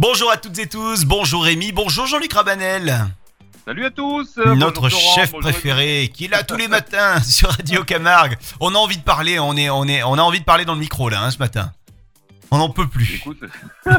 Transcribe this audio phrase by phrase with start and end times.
[0.00, 3.06] Bonjour à toutes et tous, bonjour Rémi, bonjour Jean-Luc Rabanel.
[3.66, 7.50] Salut à tous Notre Bonjour Florent, chef préféré, qui est là tous les matins sur
[7.50, 8.38] Radio Camargue.
[8.60, 10.72] On a envie de parler, on, est, on, est, on a envie de parler dans
[10.72, 11.70] le micro là, hein, ce matin.
[12.50, 13.16] On n'en peut plus.
[13.16, 13.44] Écoute,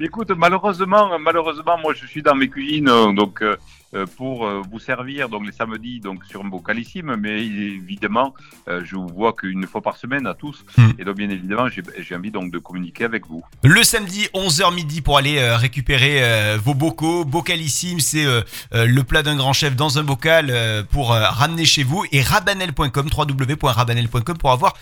[0.00, 3.56] écoute, malheureusement, malheureusement, moi je suis dans mes cuisines, euh, donc euh,
[3.94, 8.34] euh, pour euh, vous servir donc les samedis donc sur un vocalissime, mais évidemment,
[8.68, 10.90] euh, je vous vois qu'une fois par semaine à tous, Hmm.
[10.98, 13.42] et donc bien évidemment, j'ai j'ai envie donc de communiquer avec vous.
[13.64, 17.24] Le samedi 11h midi pour aller récupérer vos bocaux.
[17.24, 18.42] Bocalissime, c'est euh,
[18.74, 20.52] euh, le plat d'un grand chef dans un bocal
[20.90, 22.04] pour ramener chez vous.
[22.12, 24.74] Et rabanel.com, www.rabanel.com pour avoir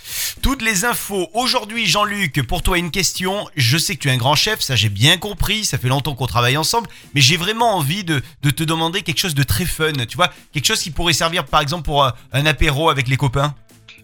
[0.43, 1.29] toutes les infos.
[1.33, 3.47] Aujourd'hui, Jean-Luc, pour toi une question.
[3.57, 6.15] Je sais que tu es un grand chef, ça j'ai bien compris, ça fait longtemps
[6.15, 9.65] qu'on travaille ensemble, mais j'ai vraiment envie de, de te demander quelque chose de très
[9.65, 9.93] fun.
[10.09, 13.17] Tu vois, quelque chose qui pourrait servir par exemple pour euh, un apéro avec les
[13.17, 13.55] copains.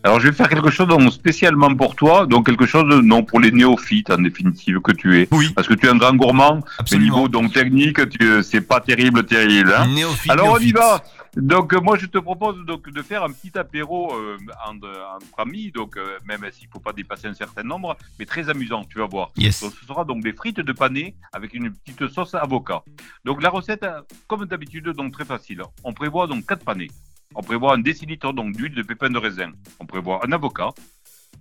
[0.05, 3.23] Alors je vais faire quelque chose donc spécialement pour toi, donc quelque chose de, non
[3.23, 6.15] pour les néophytes en définitive que tu es, Oui, parce que tu es un grand
[6.15, 7.05] gourmand, mais absolument.
[7.17, 9.73] niveau donc technique, tu- c'est pas terrible, terrible.
[9.77, 11.03] Hein Néophyte, Alors on y va.
[11.37, 15.41] Donc euh, moi je te propose donc de faire un petit apéro euh, entre, entre
[15.41, 18.99] amis, donc euh, même s'il faut pas dépasser un certain nombre, mais très amusant, tu
[18.99, 19.31] vas voir.
[19.39, 19.63] Yes.
[19.63, 22.83] Donc ce sera donc des frites de panais avec une petite sauce avocat.
[23.25, 25.63] Donc la recette, euh, comme d'habitude, donc très facile.
[25.85, 26.89] On prévoit donc quatre panais.
[27.35, 29.53] On prévoit un décilitre donc d'huile de pépins de raisin.
[29.81, 30.69] On prévoit un avocat,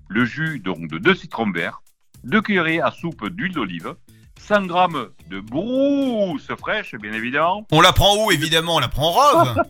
[0.07, 1.81] le jus donc de deux citrons verts,
[2.23, 3.95] deux cuillerées à soupe d'huile d'olive,
[4.47, 8.75] 100 grammes de brousse fraîche, bien évidemment, On la prend où évidemment?
[8.75, 9.63] On la prend en rove.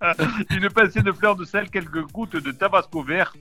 [0.50, 3.34] une pincée de fleurs de sel, quelques gouttes de tabasco vert,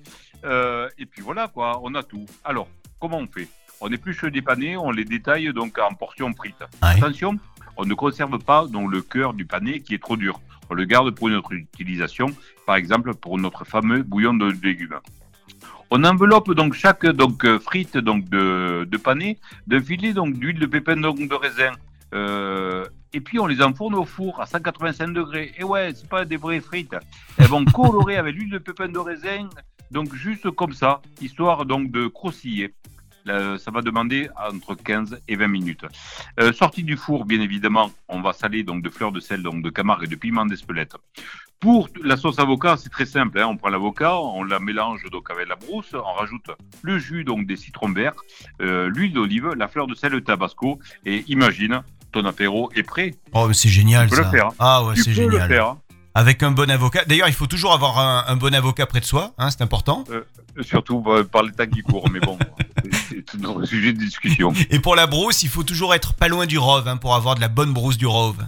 [0.43, 2.25] euh, et puis voilà quoi, on a tout.
[2.43, 2.67] Alors,
[2.99, 3.47] comment on fait?
[3.79, 6.55] On épluche des panais, on les détaille donc en portions frites.
[6.81, 6.89] Ouais.
[6.89, 7.37] Attention,
[7.77, 10.39] on ne conserve pas donc le cœur du pané qui est trop dur.
[10.69, 12.27] On le garde pour une autre utilisation,
[12.65, 14.99] par exemple pour notre fameux bouillon de légumes.
[15.89, 20.59] On enveloppe donc chaque donc euh, frite donc de, de pané d'un filet donc d'huile
[20.59, 21.71] de pépins donc, de raisin.
[22.13, 25.53] Euh, et puis on les enfourne au four à 185 degrés.
[25.57, 26.95] Et ouais, c'est pas des vraies frites.
[27.37, 29.47] Elles vont colorer avec l'huile de pépins de raisin,
[29.91, 32.73] donc juste comme ça, histoire donc de croustiller.
[33.25, 35.85] Ça va demander entre 15 et 20 minutes.
[36.39, 39.61] Euh, sortie du four, bien évidemment, on va saler donc de fleurs de sel, donc
[39.61, 40.95] de camargue et de piment d'Espelette.
[41.59, 43.39] Pour la sauce avocat, c'est très simple.
[43.39, 43.47] hein.
[43.49, 46.51] On prend l'avocat, on la mélange donc avec la brousse, on rajoute
[46.83, 48.13] le jus donc des citrons verts,
[48.61, 51.81] euh, l'huile d'olive, la fleur de sel, le tabasco, et imagine,
[52.11, 53.15] ton apéro est prêt.
[53.33, 54.29] Oh, c'est génial Tu peux ça.
[54.31, 54.49] le faire.
[54.59, 55.47] Ah ouais, c'est le génial.
[55.47, 55.65] faire.
[55.67, 55.77] hein.
[56.13, 57.05] Avec un bon avocat.
[57.05, 60.03] D'ailleurs, il faut toujours avoir un, un bon avocat près de soi, hein, c'est important.
[60.61, 62.37] Surtout euh, par les temps qui courent, mais bon,
[63.09, 64.51] c'est- c'est un sujet de discussion.
[64.71, 67.35] Et pour la brousse, il faut toujours être pas loin du rove hein, pour avoir
[67.35, 68.43] de la bonne brousse du rove.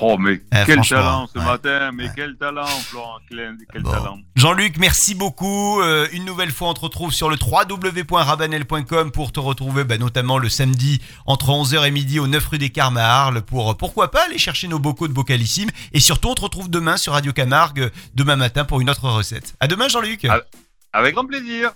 [0.00, 1.44] Oh, mais Eh, quel talent ce ouais.
[1.44, 2.12] matin, mais Ouais.
[2.14, 3.90] quel talent, Florent Klein, quel Bon.
[3.90, 4.18] talent.
[4.36, 5.80] Jean-Luc, merci beaucoup.
[5.80, 10.38] Euh, une nouvelle fois, on te retrouve sur le www.rabanel.com pour te retrouver bah, notamment
[10.38, 13.74] le samedi entre 11h et midi au 9 rue des Carmes à Arles pour euh,
[13.74, 15.70] pourquoi pas aller chercher nos bocaux de bocalissime.
[15.92, 19.54] Et surtout, on te retrouve demain sur Radio Camargue, demain matin pour une autre recette.
[19.60, 20.26] À demain, Jean-Luc.
[20.92, 21.72] Avec grand plaisir.